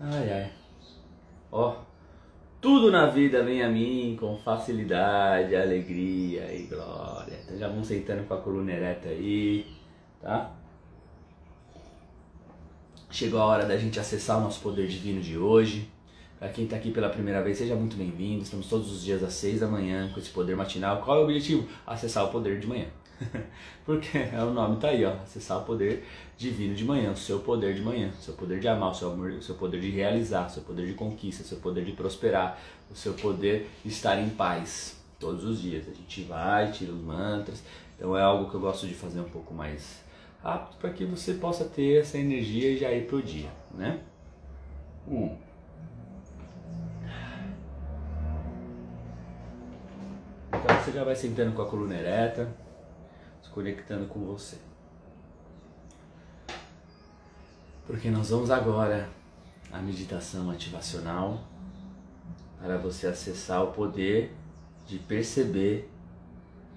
Ai 0.00 0.32
ai. 0.32 0.61
Ó, 1.52 1.76
tudo 2.62 2.90
na 2.90 3.06
vida 3.06 3.44
vem 3.44 3.62
a 3.62 3.68
mim 3.68 4.16
com 4.18 4.38
facilidade, 4.38 5.54
alegria 5.54 6.50
e 6.50 6.62
glória. 6.62 7.38
Então 7.44 7.58
já 7.58 7.68
vão 7.68 7.84
sentando 7.84 8.24
com 8.24 8.32
a 8.32 8.40
coluna 8.40 8.72
ereta 8.72 9.10
aí, 9.10 9.66
tá? 10.22 10.50
Chegou 13.10 13.38
a 13.38 13.44
hora 13.44 13.66
da 13.66 13.76
gente 13.76 14.00
acessar 14.00 14.38
o 14.38 14.40
nosso 14.40 14.62
poder 14.62 14.88
divino 14.88 15.20
de 15.20 15.36
hoje. 15.36 15.91
Para 16.42 16.50
quem 16.50 16.64
está 16.64 16.74
aqui 16.74 16.90
pela 16.90 17.08
primeira 17.08 17.40
vez, 17.40 17.56
seja 17.56 17.76
muito 17.76 17.96
bem-vindo. 17.96 18.42
Estamos 18.42 18.66
todos 18.66 18.90
os 18.90 19.04
dias 19.04 19.22
às 19.22 19.32
6 19.34 19.60
da 19.60 19.68
manhã 19.68 20.10
com 20.12 20.18
esse 20.18 20.30
poder 20.30 20.56
matinal. 20.56 21.00
Qual 21.00 21.18
é 21.18 21.20
o 21.20 21.22
objetivo? 21.22 21.68
Acessar 21.86 22.24
o 22.24 22.30
poder 22.32 22.58
de 22.58 22.66
manhã. 22.66 22.86
Porque 23.86 24.18
é 24.18 24.42
o 24.42 24.52
nome 24.52 24.80
tá 24.80 24.88
aí, 24.88 25.04
ó, 25.04 25.12
acessar 25.22 25.60
o 25.60 25.64
poder 25.64 26.04
divino 26.36 26.74
de 26.74 26.84
manhã, 26.84 27.12
o 27.12 27.16
seu 27.16 27.38
poder 27.38 27.74
de 27.74 27.80
manhã, 27.80 28.08
o 28.08 28.20
seu 28.20 28.34
poder 28.34 28.58
de 28.58 28.66
amar, 28.66 28.90
o 28.90 28.94
seu, 28.94 29.12
amor, 29.12 29.30
o 29.30 29.40
seu 29.40 29.54
poder 29.54 29.80
de 29.80 29.90
realizar, 29.90 30.48
o 30.48 30.50
seu 30.50 30.64
poder 30.64 30.84
de 30.84 30.94
conquista, 30.94 31.44
o 31.44 31.46
seu 31.46 31.58
poder 31.58 31.84
de 31.84 31.92
prosperar, 31.92 32.58
o 32.90 32.94
seu 32.96 33.12
poder 33.12 33.70
de 33.84 33.92
estar 33.92 34.18
em 34.18 34.30
paz 34.30 35.00
todos 35.20 35.44
os 35.44 35.62
dias. 35.62 35.86
A 35.88 35.94
gente 35.94 36.22
vai, 36.22 36.72
tira 36.72 36.90
os 36.90 37.00
mantras. 37.00 37.62
Então 37.96 38.18
é 38.18 38.20
algo 38.20 38.50
que 38.50 38.56
eu 38.56 38.60
gosto 38.60 38.88
de 38.88 38.94
fazer 38.94 39.20
um 39.20 39.30
pouco 39.30 39.54
mais 39.54 40.02
rápido 40.42 40.76
para 40.78 40.90
que 40.90 41.04
você 41.04 41.34
possa 41.34 41.66
ter 41.66 42.00
essa 42.00 42.18
energia 42.18 42.72
e 42.72 42.78
já 42.78 42.90
ir 42.90 43.06
pro 43.06 43.22
dia, 43.22 43.50
né? 43.72 44.00
Um. 45.06 45.41
Você 50.82 50.90
já 50.90 51.04
vai 51.04 51.14
sentando 51.14 51.54
com 51.54 51.62
a 51.62 51.66
coluna 51.66 51.94
ereta, 51.94 52.52
se 53.40 53.48
conectando 53.50 54.06
com 54.06 54.18
você. 54.26 54.56
Porque 57.86 58.10
nós 58.10 58.30
vamos 58.30 58.50
agora 58.50 59.08
à 59.70 59.78
meditação 59.78 60.50
ativacional 60.50 61.40
para 62.60 62.78
você 62.78 63.06
acessar 63.06 63.62
o 63.62 63.70
poder 63.70 64.34
de 64.84 64.98
perceber 64.98 65.88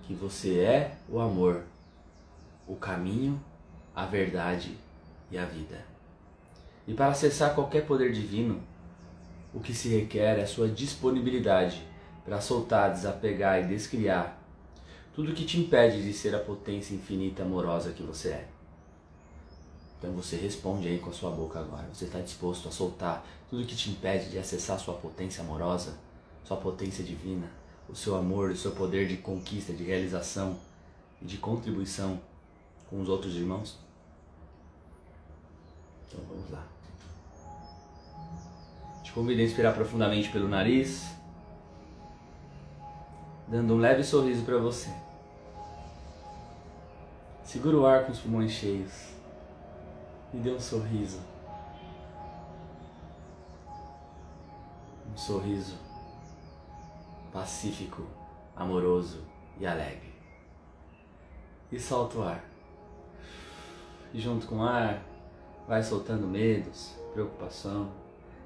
que 0.04 0.14
você 0.14 0.60
é 0.60 0.98
o 1.10 1.20
amor, 1.20 1.64
o 2.68 2.76
caminho, 2.76 3.44
a 3.96 4.06
verdade 4.06 4.78
e 5.32 5.38
a 5.38 5.46
vida. 5.46 5.84
E 6.88 6.94
para 6.94 7.08
acessar 7.08 7.56
qualquer 7.56 7.88
poder 7.88 8.14
divino, 8.14 8.62
o 9.52 9.60
que 9.60 9.74
se 9.74 9.90
requer 9.90 10.38
é 10.38 10.44
a 10.44 10.48
sua 10.48 10.68
disponibilidade 10.68 11.95
para 12.26 12.42
soltar, 12.42 12.92
desapegar 12.92 13.64
e 13.64 13.68
descriar 13.68 14.42
tudo 15.14 15.34
que 15.34 15.46
te 15.46 15.60
impede 15.60 16.04
de 16.04 16.12
ser 16.12 16.36
a 16.36 16.40
potência 16.40 16.94
infinita 16.94 17.44
amorosa 17.44 17.92
que 17.92 18.04
você 18.04 18.30
é. 18.30 18.48
Então 19.98 20.12
você 20.12 20.36
responde 20.36 20.88
aí 20.88 21.00
com 21.00 21.10
a 21.10 21.14
sua 21.14 21.32
boca 21.32 21.60
agora. 21.60 21.88
Você 21.94 22.06
está 22.06 22.20
disposto 22.20 22.68
a 22.68 22.72
soltar 22.72 23.26
tudo 23.50 23.66
que 23.66 23.76
te 23.76 23.90
impede 23.90 24.30
de 24.30 24.38
acessar 24.38 24.78
sua 24.78 24.96
potência 24.96 25.42
amorosa, 25.42 25.98
sua 26.44 26.58
potência 26.58 27.04
divina, 27.04 27.50
o 27.88 27.96
seu 27.96 28.16
amor, 28.16 28.52
o 28.52 28.58
seu 28.58 28.72
poder 28.72 29.08
de 29.08 29.18
conquista, 29.18 29.72
de 29.72 29.84
realização 29.84 30.58
e 31.22 31.26
de 31.26 31.38
contribuição 31.38 32.20
com 32.90 33.00
os 33.02 33.08
outros 33.08 33.36
irmãos? 33.36 33.80
Então 36.08 36.20
vamos 36.28 36.52
lá. 36.52 36.68
Te 39.04 39.14
convido 39.14 39.42
a 39.42 39.46
inspirar 39.46 39.74
profundamente 39.74 40.30
pelo 40.30 40.50
nariz, 40.50 41.06
dando 43.48 43.76
um 43.76 43.78
leve 43.78 44.04
sorriso 44.04 44.44
para 44.44 44.58
você. 44.58 44.90
Segura 47.44 47.78
o 47.78 47.86
ar 47.86 48.06
com 48.06 48.12
os 48.12 48.20
pulmões 48.20 48.52
cheios 48.52 49.14
e 50.34 50.38
dê 50.38 50.52
um 50.52 50.60
sorriso. 50.60 51.20
Um 55.12 55.18
sorriso 55.18 55.78
pacífico, 57.32 58.06
amoroso 58.56 59.24
e 59.60 59.68
alegre. 59.68 60.14
E 61.72 61.80
solta 61.80 62.18
o 62.18 62.24
ar. 62.24 62.44
E 64.14 64.20
junto 64.20 64.48
com 64.48 64.58
o 64.58 64.64
ar, 64.64 65.02
vai 65.68 65.84
soltando 65.84 66.28
medos, 66.28 66.96
preocupação, 67.14 67.92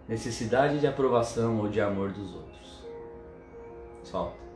necessidade 0.08 0.79
de 0.79 0.88
aprovação 0.88 1.60
ou 1.60 1.70
de 1.70 1.79
amor 1.79 2.12
dos 2.12 2.36
outros. 2.36 2.84
Solta. 4.03 4.49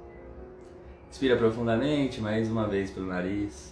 Inspira 1.14 1.38
profundamente, 1.38 2.20
mais 2.20 2.50
uma 2.50 2.68
vez 2.68 2.90
pelo 2.90 3.06
nariz. 3.06 3.72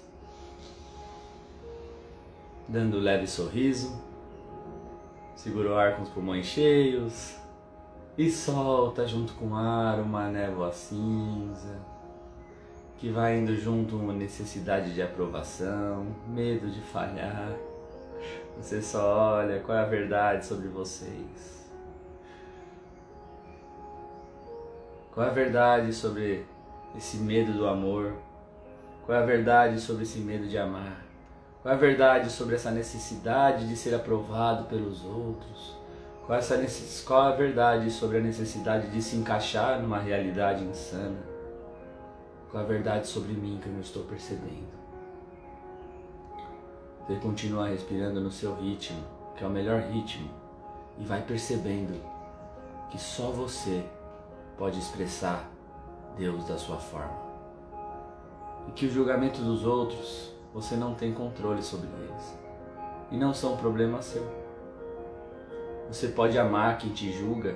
Dando 2.68 2.98
um 2.98 3.02
leve 3.02 3.26
sorriso. 3.26 4.00
Segura 5.36 5.72
o 5.72 5.76
ar 5.76 5.96
com 5.96 6.04
os 6.04 6.10
pulmões 6.10 6.46
cheios. 6.46 7.36
E 8.16 8.30
solta 8.30 9.08
junto 9.08 9.34
com 9.34 9.48
o 9.48 9.56
ar 9.56 10.00
uma 10.02 10.30
névoa 10.30 10.72
cinza 10.72 11.80
que 13.00 13.10
vai 13.10 13.40
indo 13.40 13.56
junto 13.56 13.96
uma 13.96 14.14
necessidade 14.14 14.94
de 14.94 15.02
aprovação, 15.02 16.06
medo 16.28 16.70
de 16.70 16.80
falhar. 16.80 17.56
Você 18.56 18.84
só 18.84 19.40
olha 19.40 19.60
qual 19.62 19.80
é 19.80 19.82
a 19.82 19.86
verdade 19.86 20.46
sobre 20.46 20.68
vocês. 20.68 21.68
Qual 25.12 25.26
é 25.26 25.30
a 25.32 25.34
verdade 25.34 25.92
sobre 25.92 26.46
esse 26.96 27.18
medo 27.18 27.54
do 27.54 27.68
amor? 27.68 28.14
Qual 29.06 29.18
é 29.18 29.22
a 29.22 29.26
verdade 29.26 29.80
sobre 29.80 30.04
esse 30.04 30.20
medo 30.20 30.48
de 30.48 30.58
amar? 30.58 31.04
Qual 31.62 31.74
é 31.74 31.78
a 31.78 31.80
verdade 31.80 32.30
sobre 32.30 32.56
essa 32.56 32.72
necessidade 32.72 33.68
de 33.68 33.76
ser 33.76 33.94
aprovado 33.94 34.66
pelos 34.66 35.04
outros? 35.04 35.76
Qual, 36.26 36.38
essa, 36.38 36.58
qual 37.06 37.22
a 37.22 37.32
verdade 37.32 37.92
sobre 37.92 38.18
a 38.18 38.22
necessidade 38.22 38.90
de 38.90 39.02
se 39.02 39.16
encaixar 39.16 39.82
numa 39.82 40.00
realidade 40.00 40.64
insana? 40.64 41.18
Qual 42.50 42.64
a 42.64 42.66
verdade 42.66 43.08
sobre 43.08 43.34
mim 43.34 43.60
que 43.62 43.68
eu 43.68 43.74
não 43.74 43.82
estou 43.82 44.04
percebendo? 44.04 44.82
Você 47.06 47.16
continua 47.16 47.68
respirando 47.68 48.22
no 48.22 48.32
seu 48.32 48.56
ritmo, 48.56 49.04
que 49.36 49.44
é 49.44 49.48
o 49.48 49.50
melhor 49.50 49.82
ritmo, 49.82 50.30
e 50.98 51.04
vai 51.04 51.22
percebendo 51.22 52.00
que 52.90 52.98
só 52.98 53.32
você 53.32 53.84
pode 54.58 54.80
expressar 54.80 55.51
Deus 56.18 56.46
da 56.46 56.58
sua 56.58 56.78
forma. 56.78 57.32
E 58.68 58.72
que 58.72 58.86
o 58.86 58.92
julgamento 58.92 59.42
dos 59.42 59.66
outros 59.66 60.32
você 60.54 60.76
não 60.76 60.94
tem 60.94 61.14
controle 61.14 61.64
sobre 61.64 61.88
eles. 61.88 62.38
E 63.10 63.18
não 63.18 63.34
são 63.34 63.58
problema 63.58 64.02
seu. 64.02 64.26
Você 65.88 66.10
pode 66.10 66.38
amar 66.38 66.78
quem 66.78 66.92
te 66.92 67.12
julga, 67.12 67.56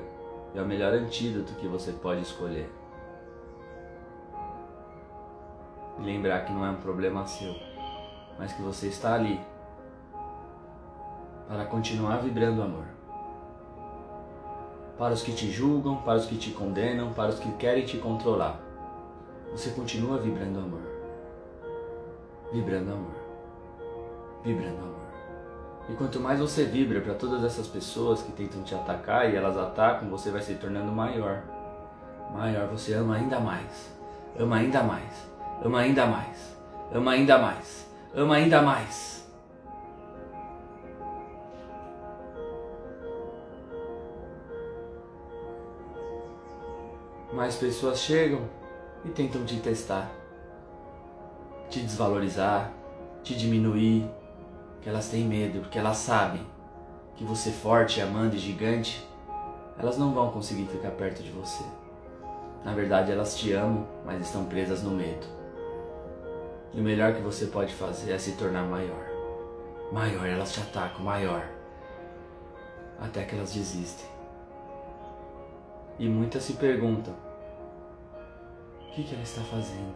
é 0.53 0.62
o 0.62 0.65
melhor 0.65 0.93
antídoto 0.93 1.53
que 1.53 1.67
você 1.67 1.91
pode 1.91 2.21
escolher. 2.21 2.69
E 6.00 6.01
lembrar 6.01 6.41
que 6.45 6.51
não 6.51 6.65
é 6.65 6.69
um 6.69 6.81
problema 6.81 7.25
seu, 7.25 7.55
mas 8.38 8.51
que 8.53 8.62
você 8.62 8.88
está 8.88 9.15
ali 9.15 9.39
para 11.47 11.65
continuar 11.65 12.17
vibrando 12.17 12.62
amor. 12.62 12.94
Para 14.97 15.13
os 15.13 15.21
que 15.21 15.33
te 15.33 15.51
julgam, 15.51 15.97
para 15.97 16.17
os 16.17 16.25
que 16.25 16.37
te 16.37 16.51
condenam, 16.51 17.11
para 17.11 17.29
os 17.29 17.39
que 17.39 17.51
querem 17.53 17.85
te 17.85 17.97
controlar, 17.97 18.59
você 19.51 19.71
continua 19.71 20.17
vibrando 20.17 20.59
amor. 20.59 20.81
Vibrando 22.53 22.91
amor. 22.93 23.15
Vibrando 24.43 24.77
amor. 24.77 24.95
E 25.89 25.93
quanto 25.93 26.19
mais 26.19 26.39
você 26.39 26.63
vibra 26.63 27.01
para 27.01 27.13
todas 27.13 27.43
essas 27.43 27.67
pessoas 27.67 28.21
que 28.21 28.31
tentam 28.31 28.63
te 28.63 28.73
atacar 28.73 29.31
e 29.31 29.35
elas 29.35 29.57
atacam, 29.57 30.09
você 30.09 30.31
vai 30.31 30.41
se 30.41 30.55
tornando 30.55 30.91
maior. 30.91 31.43
Maior, 32.33 32.67
você 32.67 32.93
ama 32.93 33.15
ainda 33.15 33.39
mais. 33.39 33.93
Ama 34.37 34.57
ainda 34.57 34.81
mais. 34.81 35.29
Ama 35.63 35.79
ainda 35.79 36.05
mais. 36.07 36.55
Ama 36.91 37.11
ainda 37.11 37.37
mais. 37.37 37.87
Ama 38.13 38.35
ainda 38.35 38.61
mais. 38.61 39.25
Mais 47.36 47.58
pessoas 47.58 48.00
chegam 48.00 48.39
e 49.04 49.10
tentam 49.10 49.44
te 49.44 49.58
testar, 49.58 50.10
te 51.70 51.82
desvalorizar, 51.82 52.72
te 53.24 53.36
diminuir, 53.36 54.10
que 54.82 54.88
elas 54.88 55.10
têm 55.10 55.25
medo, 55.25 55.60
porque 55.60 55.77
elas 55.77 55.98
sabem 55.98 56.48
que 57.18 57.25
você 57.25 57.51
forte, 57.51 58.00
amando 58.00 58.38
e 58.38 58.39
gigante, 58.39 59.06
elas 59.77 59.98
não 59.98 60.13
vão 60.13 60.32
conseguir 60.32 60.65
ficar 60.68 60.92
perto 60.92 61.22
de 61.22 61.32
você. 61.32 61.65
Na 62.63 62.74
verdade, 62.74 63.12
elas 63.12 63.38
te 63.38 63.51
amam, 63.51 63.86
mas 64.06 64.22
estão 64.22 64.46
presas 64.46 64.82
no 64.82 64.92
medo. 64.92 65.27
E 66.74 66.80
o 66.80 66.84
melhor 66.84 67.15
que 67.15 67.22
você 67.22 67.48
pode 67.48 67.74
fazer 67.74 68.13
é 68.13 68.18
se 68.18 68.38
tornar 68.38 68.63
maior. 68.63 69.06
Maior, 69.92 70.25
elas 70.25 70.54
te 70.54 70.62
atacam, 70.62 71.04
maior. 71.04 71.46
Até 72.98 73.25
que 73.25 73.36
elas 73.36 73.54
desistem. 73.54 74.08
E 76.00 76.08
muitas 76.08 76.44
se 76.44 76.54
perguntam: 76.54 77.25
que, 78.95 79.03
que 79.03 79.13
ela 79.13 79.23
está 79.23 79.41
fazendo? 79.41 79.93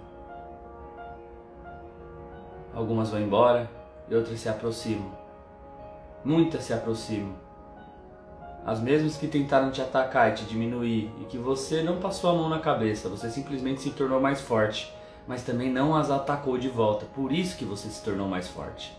Algumas 2.74 3.10
vão 3.10 3.22
embora, 3.22 3.70
e 4.10 4.16
outras 4.16 4.40
se 4.40 4.50
aproximam. 4.50 5.10
Muitas 6.24 6.66
se 6.66 6.74
aproximam. 6.74 7.34
As 8.66 8.82
mesmas 8.82 9.16
que 9.16 9.28
tentaram 9.28 9.72
te 9.72 9.82
atacar 9.82 10.32
e 10.32 10.36
te 10.36 10.44
diminuir 10.44 11.12
e 11.22 11.26
que 11.26 11.38
você 11.38 11.82
não 11.82 11.98
passou 11.98 12.30
a 12.30 12.34
mão 12.34 12.50
na 12.50 12.60
cabeça, 12.60 13.08
você 13.08 13.30
simplesmente 13.30 13.82
se 13.82 13.92
tornou 13.92 14.20
mais 14.20 14.42
forte, 14.42 14.94
mas 15.26 15.44
também 15.44 15.72
não 15.72 15.96
as 15.96 16.12
atacou 16.12 16.58
de 16.58 16.68
volta. 16.68 17.06
Por 17.16 17.32
isso 17.32 17.58
que 17.58 17.64
você 17.64 17.88
se 17.88 18.04
tornou 18.04 18.28
mais 18.28 18.50
forte. 18.50 18.96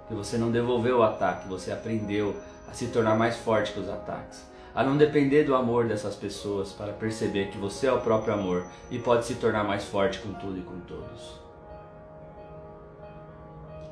Porque 0.00 0.14
você 0.14 0.36
não 0.36 0.50
devolveu 0.50 0.98
o 0.98 1.02
ataque, 1.04 1.48
você 1.48 1.70
aprendeu 1.70 2.34
a 2.68 2.72
se 2.72 2.88
tornar 2.88 3.16
mais 3.16 3.36
forte 3.36 3.72
que 3.72 3.78
os 3.78 3.88
ataques. 3.88 4.44
A 4.76 4.84
não 4.84 4.98
depender 4.98 5.44
do 5.44 5.54
amor 5.54 5.88
dessas 5.88 6.14
pessoas 6.14 6.70
para 6.70 6.92
perceber 6.92 7.48
que 7.48 7.56
você 7.56 7.86
é 7.86 7.92
o 7.92 8.02
próprio 8.02 8.34
amor 8.34 8.66
e 8.90 8.98
pode 8.98 9.24
se 9.24 9.36
tornar 9.36 9.64
mais 9.64 9.84
forte 9.84 10.18
com 10.18 10.34
tudo 10.34 10.58
e 10.58 10.60
com 10.60 10.78
todos. 10.80 11.40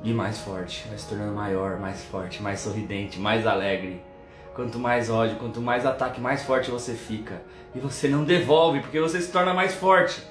E 0.03 0.13
mais 0.13 0.37
forte, 0.37 0.87
vai 0.87 0.95
se 0.95 1.09
tornando 1.09 1.33
maior, 1.33 1.79
mais 1.79 2.03
forte, 2.05 2.39
mais 2.39 2.59
sorridente, 2.59 3.19
mais 3.19 3.47
alegre. 3.47 3.99
Quanto 4.53 4.77
mais 4.77 5.09
ódio, 5.09 5.37
quanto 5.37 5.59
mais 5.59 5.87
ataque, 5.87 6.21
mais 6.21 6.43
forte 6.43 6.69
você 6.69 6.93
fica. 6.93 7.41
E 7.73 7.79
você 7.79 8.07
não 8.07 8.23
devolve, 8.23 8.81
porque 8.81 8.99
você 8.99 9.19
se 9.19 9.31
torna 9.31 9.55
mais 9.55 9.73
forte. 9.73 10.21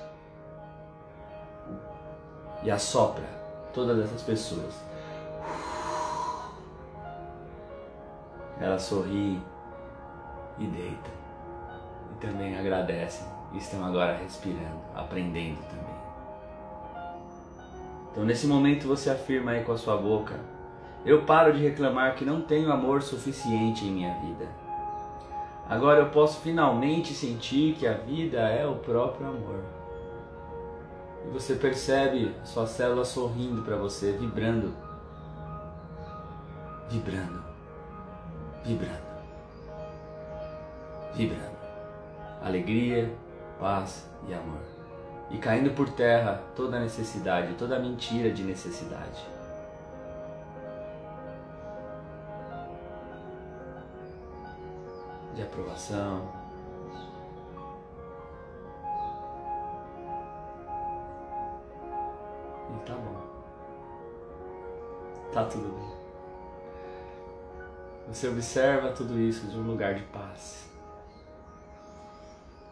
E 2.62 2.70
assopra 2.70 3.24
todas 3.74 3.98
essas 3.98 4.22
pessoas. 4.22 4.72
Ela 8.60 8.78
sorri 8.78 9.42
e 10.58 10.66
deita. 10.66 11.10
E 12.12 12.26
também 12.26 12.58
agradecem. 12.58 13.26
E 13.52 13.58
estão 13.58 13.84
agora 13.84 14.16
respirando, 14.16 14.80
aprendendo 14.94 15.58
também. 15.68 15.94
Então 18.10 18.24
nesse 18.24 18.46
momento 18.46 18.86
você 18.86 19.10
afirma 19.10 19.52
aí 19.52 19.64
com 19.64 19.72
a 19.72 19.78
sua 19.78 19.96
boca: 19.96 20.34
Eu 21.04 21.22
paro 21.22 21.52
de 21.52 21.62
reclamar 21.62 22.14
que 22.14 22.24
não 22.24 22.40
tenho 22.40 22.72
amor 22.72 23.02
suficiente 23.02 23.84
em 23.84 23.92
minha 23.92 24.14
vida. 24.20 24.46
Agora 25.68 26.00
eu 26.00 26.10
posso 26.10 26.40
finalmente 26.40 27.14
sentir 27.14 27.74
que 27.74 27.86
a 27.86 27.94
vida 27.94 28.38
é 28.38 28.66
o 28.66 28.76
próprio 28.76 29.28
amor. 29.28 29.60
E 31.26 31.30
você 31.30 31.54
percebe 31.54 32.34
sua 32.44 32.66
célula 32.66 33.04
sorrindo 33.04 33.62
para 33.62 33.76
você, 33.76 34.12
vibrando. 34.12 34.74
Vibrando. 36.90 37.42
Vibrando. 38.62 39.03
Vibrando. 41.14 41.54
Alegria, 42.42 43.10
paz 43.58 44.08
e 44.28 44.34
amor 44.34 44.74
e 45.30 45.38
caindo 45.38 45.70
por 45.70 45.88
terra 45.90 46.42
toda 46.54 46.78
necessidade, 46.78 47.54
toda 47.54 47.78
mentira 47.78 48.30
de 48.30 48.42
necessidade. 48.42 49.26
De 55.34 55.42
aprovação. 55.42 56.28
E 62.70 62.86
tá 62.86 62.94
bom. 62.94 63.20
Tá 65.32 65.44
tudo 65.46 65.68
bem. 65.68 65.94
Você 68.06 68.28
observa 68.28 68.92
tudo 68.92 69.18
isso 69.18 69.48
de 69.48 69.58
um 69.58 69.66
lugar 69.66 69.94
de 69.94 70.02
paz. 70.04 70.73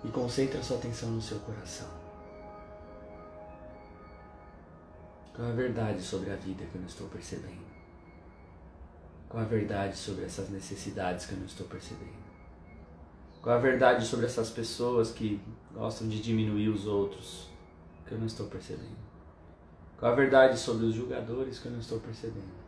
E 0.04 0.08
concentra 0.08 0.62
sua 0.62 0.78
atenção 0.78 1.10
no 1.10 1.22
seu 1.22 1.38
coração. 1.40 1.88
Qual 5.34 5.48
a 5.48 5.52
verdade 5.52 6.02
sobre 6.02 6.30
a 6.30 6.36
vida 6.36 6.64
que 6.66 6.74
eu 6.74 6.80
não 6.80 6.88
estou 6.88 7.08
percebendo? 7.08 7.62
Qual 9.28 9.42
a 9.42 9.46
verdade 9.46 9.96
sobre 9.96 10.24
essas 10.24 10.50
necessidades 10.50 11.24
que 11.24 11.32
eu 11.32 11.38
não 11.38 11.46
estou 11.46 11.66
percebendo? 11.66 12.22
Qual 13.40 13.56
a 13.56 13.58
verdade 13.58 14.04
sobre 14.04 14.26
essas 14.26 14.50
pessoas 14.50 15.10
que 15.10 15.40
gostam 15.72 16.06
de 16.08 16.20
diminuir 16.20 16.68
os 16.68 16.86
outros 16.86 17.48
que 18.06 18.12
eu 18.12 18.18
não 18.18 18.26
estou 18.26 18.46
percebendo? 18.46 19.02
Qual 19.98 20.12
a 20.12 20.14
verdade 20.14 20.58
sobre 20.58 20.84
os 20.84 20.94
julgadores 20.94 21.58
que 21.58 21.66
eu 21.66 21.72
não 21.72 21.78
estou 21.78 21.98
percebendo? 21.98 22.62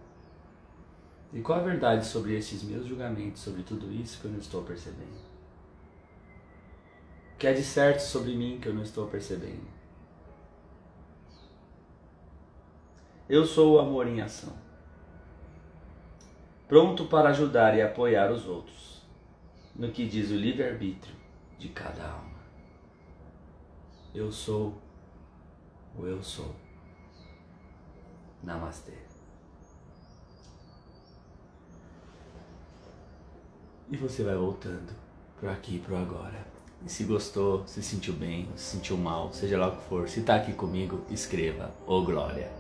E 1.32 1.40
qual 1.40 1.58
a 1.58 1.62
verdade 1.62 2.06
sobre 2.06 2.36
esses 2.36 2.62
meus 2.62 2.86
julgamentos, 2.86 3.42
sobre 3.42 3.62
tudo 3.62 3.92
isso 3.92 4.20
que 4.20 4.24
eu 4.24 4.30
não 4.30 4.38
estou 4.38 4.62
percebendo? 4.62 5.33
Que 7.38 7.46
é 7.46 7.52
de 7.52 7.62
certo 7.62 8.00
sobre 8.00 8.34
mim 8.36 8.58
que 8.60 8.68
eu 8.68 8.74
não 8.74 8.82
estou 8.82 9.06
percebendo? 9.06 9.66
Eu 13.28 13.44
sou 13.46 13.74
o 13.74 13.78
amor 13.78 14.06
em 14.06 14.20
ação. 14.20 14.52
Pronto 16.68 17.06
para 17.06 17.30
ajudar 17.30 17.76
e 17.76 17.82
apoiar 17.82 18.30
os 18.30 18.46
outros, 18.46 19.02
no 19.74 19.90
que 19.90 20.06
diz 20.06 20.30
o 20.30 20.36
livre-arbítrio 20.36 21.14
de 21.58 21.68
cada 21.68 22.06
alma. 22.06 22.40
Eu 24.14 24.30
sou 24.30 24.80
o 25.96 26.06
eu 26.06 26.23
sou. 26.23 26.54
Namastê. 28.42 28.92
E 33.90 33.97
você 33.97 34.23
vai 34.23 34.34
voltando 34.34 34.92
pro 35.38 35.50
aqui 35.50 35.76
e 35.76 35.78
pro 35.80 35.97
agora. 35.97 36.53
E 36.86 36.90
se 36.90 37.04
gostou, 37.04 37.62
se 37.66 37.82
sentiu 37.82 38.12
bem, 38.12 38.47
se 38.56 38.76
sentiu 38.76 38.97
mal, 38.97 39.32
seja 39.32 39.56
lá 39.56 39.68
o 39.68 39.73
que 39.73 39.88
for, 39.88 40.06
se 40.06 40.20
tá 40.20 40.34
aqui 40.34 40.52
comigo, 40.52 41.00
escreva. 41.10 41.75
Ô 41.86 41.97
oh, 41.97 42.02
glória! 42.02 42.50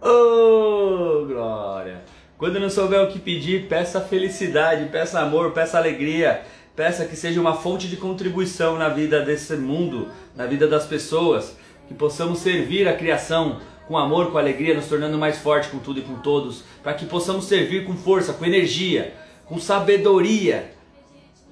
Oh, 0.00 1.26
glória! 1.26 2.04
Quando 2.38 2.60
não 2.60 2.70
souber 2.70 3.02
o 3.02 3.08
que 3.08 3.18
pedir, 3.18 3.66
peça 3.66 4.00
felicidade, 4.00 4.90
peça 4.90 5.18
amor, 5.18 5.50
peça 5.50 5.76
alegria, 5.76 6.42
peça 6.76 7.04
que 7.04 7.16
seja 7.16 7.40
uma 7.40 7.54
fonte 7.54 7.88
de 7.88 7.96
contribuição 7.96 8.76
na 8.76 8.90
vida 8.90 9.24
desse 9.24 9.56
mundo, 9.56 10.08
na 10.36 10.46
vida 10.46 10.68
das 10.68 10.86
pessoas, 10.86 11.56
que 11.88 11.94
possamos 11.94 12.38
servir 12.38 12.86
a 12.86 12.94
criação 12.94 13.60
com 13.88 13.98
amor, 13.98 14.30
com 14.30 14.38
alegria, 14.38 14.74
nos 14.74 14.86
tornando 14.86 15.18
mais 15.18 15.38
forte 15.38 15.68
com 15.68 15.78
tudo 15.78 15.98
e 15.98 16.02
com 16.02 16.16
todos, 16.16 16.62
para 16.80 16.94
que 16.94 17.06
possamos 17.06 17.46
servir 17.46 17.84
com 17.84 17.96
força, 17.96 18.32
com 18.32 18.44
energia, 18.44 19.14
com 19.46 19.58
sabedoria. 19.58 20.75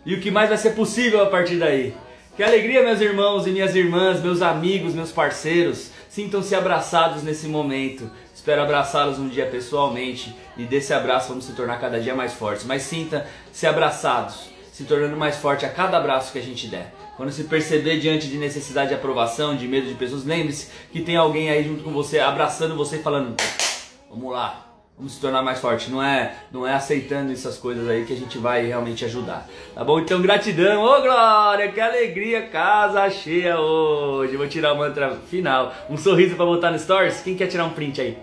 E 0.05 0.15
o 0.15 0.21
que 0.21 0.31
mais 0.31 0.49
vai 0.49 0.59
ser 0.59 0.71
possível 0.71 1.23
a 1.23 1.27
partir 1.27 1.57
daí? 1.57 1.95
Que 2.37 2.43
alegria, 2.43 2.83
meus 2.83 3.01
irmãos 3.01 3.47
e 3.47 3.51
minhas 3.51 3.75
irmãs, 3.75 4.21
meus 4.21 4.43
amigos, 4.43 4.95
meus 4.95 5.13
parceiros, 5.13 5.91
sintam-se 6.09 6.55
abraçados 6.55 7.23
nesse 7.23 7.47
momento 7.47 8.11
Espero 8.45 8.61
abraçá-los 8.61 9.19
um 9.19 9.27
dia 9.27 9.47
pessoalmente 9.47 10.37
e 10.55 10.65
desse 10.65 10.93
abraço 10.93 11.29
vamos 11.29 11.47
se 11.47 11.55
tornar 11.55 11.81
cada 11.81 11.99
dia 11.99 12.15
mais 12.15 12.35
fortes. 12.35 12.67
Mas 12.67 12.83
sinta-se 12.83 13.67
abraçados, 13.67 14.51
se 14.71 14.85
tornando 14.85 15.17
mais 15.17 15.37
forte 15.37 15.65
a 15.65 15.71
cada 15.71 15.97
abraço 15.97 16.31
que 16.31 16.39
a 16.39 16.43
gente 16.43 16.67
der. 16.67 16.93
Quando 17.17 17.33
se 17.33 17.45
perceber 17.45 18.01
diante 18.01 18.29
de 18.29 18.37
necessidade 18.37 18.91
de 18.91 18.97
aprovação, 18.97 19.57
de 19.57 19.67
medo 19.67 19.89
de 19.89 19.95
pessoas, 19.95 20.27
lembre-se 20.27 20.69
que 20.93 21.01
tem 21.01 21.17
alguém 21.17 21.49
aí 21.49 21.65
junto 21.65 21.83
com 21.83 21.91
você, 21.91 22.19
abraçando 22.19 22.77
você 22.77 22.97
e 22.97 23.03
falando: 23.03 23.35
Vamos 24.11 24.31
lá, 24.31 24.64
vamos 24.97 25.15
se 25.15 25.21
tornar 25.21 25.43
mais 25.43 25.61
forte. 25.61 25.91
Não 25.91 26.03
é, 26.03 26.35
não 26.53 26.67
é 26.67 26.75
aceitando 26.75 27.33
essas 27.33 27.59
coisas 27.59 27.89
aí 27.89 28.05
que 28.05 28.13
a 28.13 28.17
gente 28.17 28.39
vai 28.39 28.67
realmente 28.67 29.05
ajudar. 29.05 29.47
Tá 29.75 29.85
bom? 29.85 30.01
Então, 30.01 30.21
gratidão. 30.23 30.83
Ô, 30.83 31.01
Glória, 31.01 31.71
que 31.71 31.81
alegria, 31.81 32.49
casa 32.49 33.09
cheia 33.11 33.59
hoje. 33.59 34.37
Vou 34.37 34.49
tirar 34.49 34.73
o 34.73 34.79
mantra 34.79 35.17
final. 35.29 35.75
Um 35.91 35.97
sorriso 35.97 36.37
para 36.37 36.47
botar 36.47 36.71
no 36.71 36.79
Stories. 36.79 37.21
Quem 37.21 37.37
quer 37.37 37.49
tirar 37.49 37.65
um 37.65 37.71
print 37.71 38.01
aí? 38.01 38.19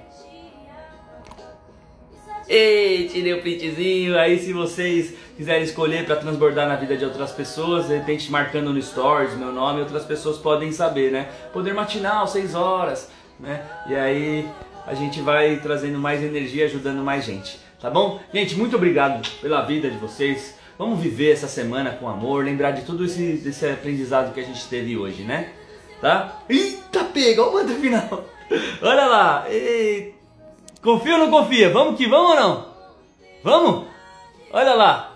Ei, 2.47 3.07
tirei 3.07 3.33
o 3.33 3.41
printzinho. 3.41 4.17
Aí, 4.17 4.37
se 4.39 4.51
vocês 4.51 5.13
quiserem 5.37 5.63
escolher 5.63 6.05
para 6.05 6.17
transbordar 6.17 6.67
na 6.67 6.75
vida 6.75 6.97
de 6.97 7.05
outras 7.05 7.31
pessoas, 7.31 7.87
de 7.87 7.95
repente 7.95 8.29
marcando 8.29 8.73
no 8.73 8.81
Stories 8.81 9.33
meu 9.35 9.51
nome, 9.51 9.79
outras 9.79 10.03
pessoas 10.03 10.37
podem 10.37 10.71
saber, 10.71 11.11
né? 11.11 11.29
Poder 11.53 11.73
matinal, 11.73 12.27
6 12.27 12.53
horas, 12.53 13.09
né? 13.39 13.65
E 13.87 13.95
aí 13.95 14.49
a 14.85 14.93
gente 14.93 15.21
vai 15.21 15.57
trazendo 15.57 15.99
mais 15.99 16.23
energia, 16.23 16.65
ajudando 16.65 17.03
mais 17.03 17.25
gente, 17.25 17.59
tá 17.79 17.89
bom? 17.89 18.19
Gente, 18.33 18.55
muito 18.55 18.75
obrigado 18.75 19.27
pela 19.41 19.61
vida 19.61 19.89
de 19.89 19.97
vocês. 19.97 20.59
Vamos 20.77 20.99
viver 20.99 21.31
essa 21.31 21.47
semana 21.47 21.91
com 21.91 22.07
amor, 22.07 22.43
lembrar 22.43 22.71
de 22.71 22.83
tudo 22.83 23.05
esse, 23.05 23.33
desse 23.33 23.67
aprendizado 23.67 24.33
que 24.33 24.39
a 24.39 24.43
gente 24.43 24.67
teve 24.67 24.97
hoje, 24.97 25.23
né? 25.23 25.51
Tá? 26.01 26.41
Eita, 26.49 27.03
pega, 27.03 27.41
olha 27.43 27.51
o 27.51 27.53
mantra 27.53 27.75
final. 27.75 28.25
Olha 28.81 29.05
lá. 29.05 29.45
Eita. 29.49 30.21
Confia 30.81 31.13
ou 31.13 31.19
não 31.19 31.29
confia? 31.29 31.69
Vamos 31.69 31.95
que 31.95 32.07
vamos 32.07 32.31
ou 32.31 32.35
não? 32.35 32.67
Vamos? 33.43 33.87
Olha 34.51 34.73
lá. 34.73 35.15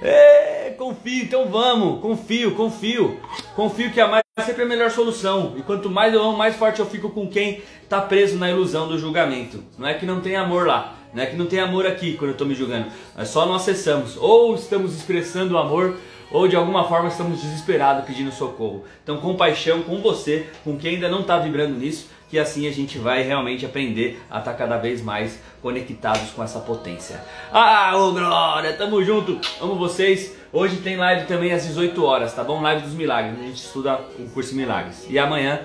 É, 0.00 0.61
confio, 0.82 1.22
então 1.22 1.48
vamos. 1.48 2.00
Confio, 2.00 2.54
confio. 2.56 3.20
Confio 3.54 3.92
que 3.92 4.00
a 4.00 4.08
mais 4.08 4.22
é 4.36 4.42
sempre 4.42 4.64
a 4.64 4.66
melhor 4.66 4.90
solução. 4.90 5.54
E 5.56 5.62
quanto 5.62 5.88
mais 5.88 6.12
eu 6.12 6.20
amo, 6.20 6.36
mais 6.36 6.56
forte 6.56 6.80
eu 6.80 6.86
fico 6.86 7.10
com 7.10 7.28
quem 7.28 7.62
está 7.82 8.00
preso 8.00 8.36
na 8.36 8.50
ilusão 8.50 8.88
do 8.88 8.98
julgamento. 8.98 9.62
Não 9.78 9.86
é 9.86 9.94
que 9.94 10.04
não 10.04 10.20
tem 10.20 10.34
amor 10.34 10.66
lá. 10.66 10.96
Não 11.14 11.22
é 11.22 11.26
que 11.26 11.36
não 11.36 11.46
tem 11.46 11.60
amor 11.60 11.86
aqui 11.86 12.14
quando 12.14 12.30
eu 12.30 12.32
estou 12.32 12.46
me 12.46 12.54
julgando. 12.54 12.86
É 13.16 13.24
só 13.24 13.46
não 13.46 13.54
acessamos. 13.54 14.16
Ou 14.16 14.56
estamos 14.56 14.96
expressando 14.96 15.54
o 15.54 15.58
amor 15.58 15.96
ou 16.32 16.48
de 16.48 16.56
alguma 16.56 16.88
forma 16.88 17.08
estamos 17.08 17.40
desesperados 17.40 18.04
pedindo 18.04 18.32
socorro. 18.32 18.84
Então, 19.04 19.18
compaixão 19.18 19.82
com 19.82 19.98
você, 19.98 20.46
com 20.64 20.78
quem 20.78 20.94
ainda 20.94 21.08
não 21.08 21.20
está 21.20 21.38
vibrando 21.38 21.78
nisso, 21.78 22.08
que 22.30 22.38
assim 22.38 22.66
a 22.66 22.72
gente 22.72 22.96
vai 22.96 23.22
realmente 23.22 23.66
aprender 23.66 24.22
a 24.30 24.38
estar 24.38 24.52
tá 24.52 24.56
cada 24.56 24.78
vez 24.78 25.02
mais 25.02 25.38
conectados 25.60 26.30
com 26.30 26.42
essa 26.42 26.58
potência. 26.58 27.22
Ah, 27.52 27.92
ô 27.94 28.12
Glória, 28.12 28.72
tamo 28.72 29.04
junto, 29.04 29.38
amo 29.60 29.76
vocês. 29.76 30.41
Hoje 30.54 30.82
tem 30.82 30.98
live 30.98 31.26
também 31.26 31.50
às 31.50 31.66
18 31.66 32.04
horas, 32.04 32.34
tá 32.34 32.44
bom? 32.44 32.60
Live 32.60 32.82
dos 32.82 32.92
milagres, 32.92 33.40
a 33.40 33.42
gente 33.42 33.56
estuda 33.56 33.98
o 34.18 34.28
curso 34.34 34.54
Milagres. 34.54 35.06
E 35.08 35.18
amanhã, 35.18 35.62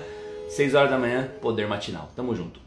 6 0.48 0.74
horas 0.74 0.90
da 0.90 0.96
manhã, 0.96 1.28
Poder 1.42 1.68
Matinal. 1.68 2.10
Tamo 2.16 2.34
junto. 2.34 2.58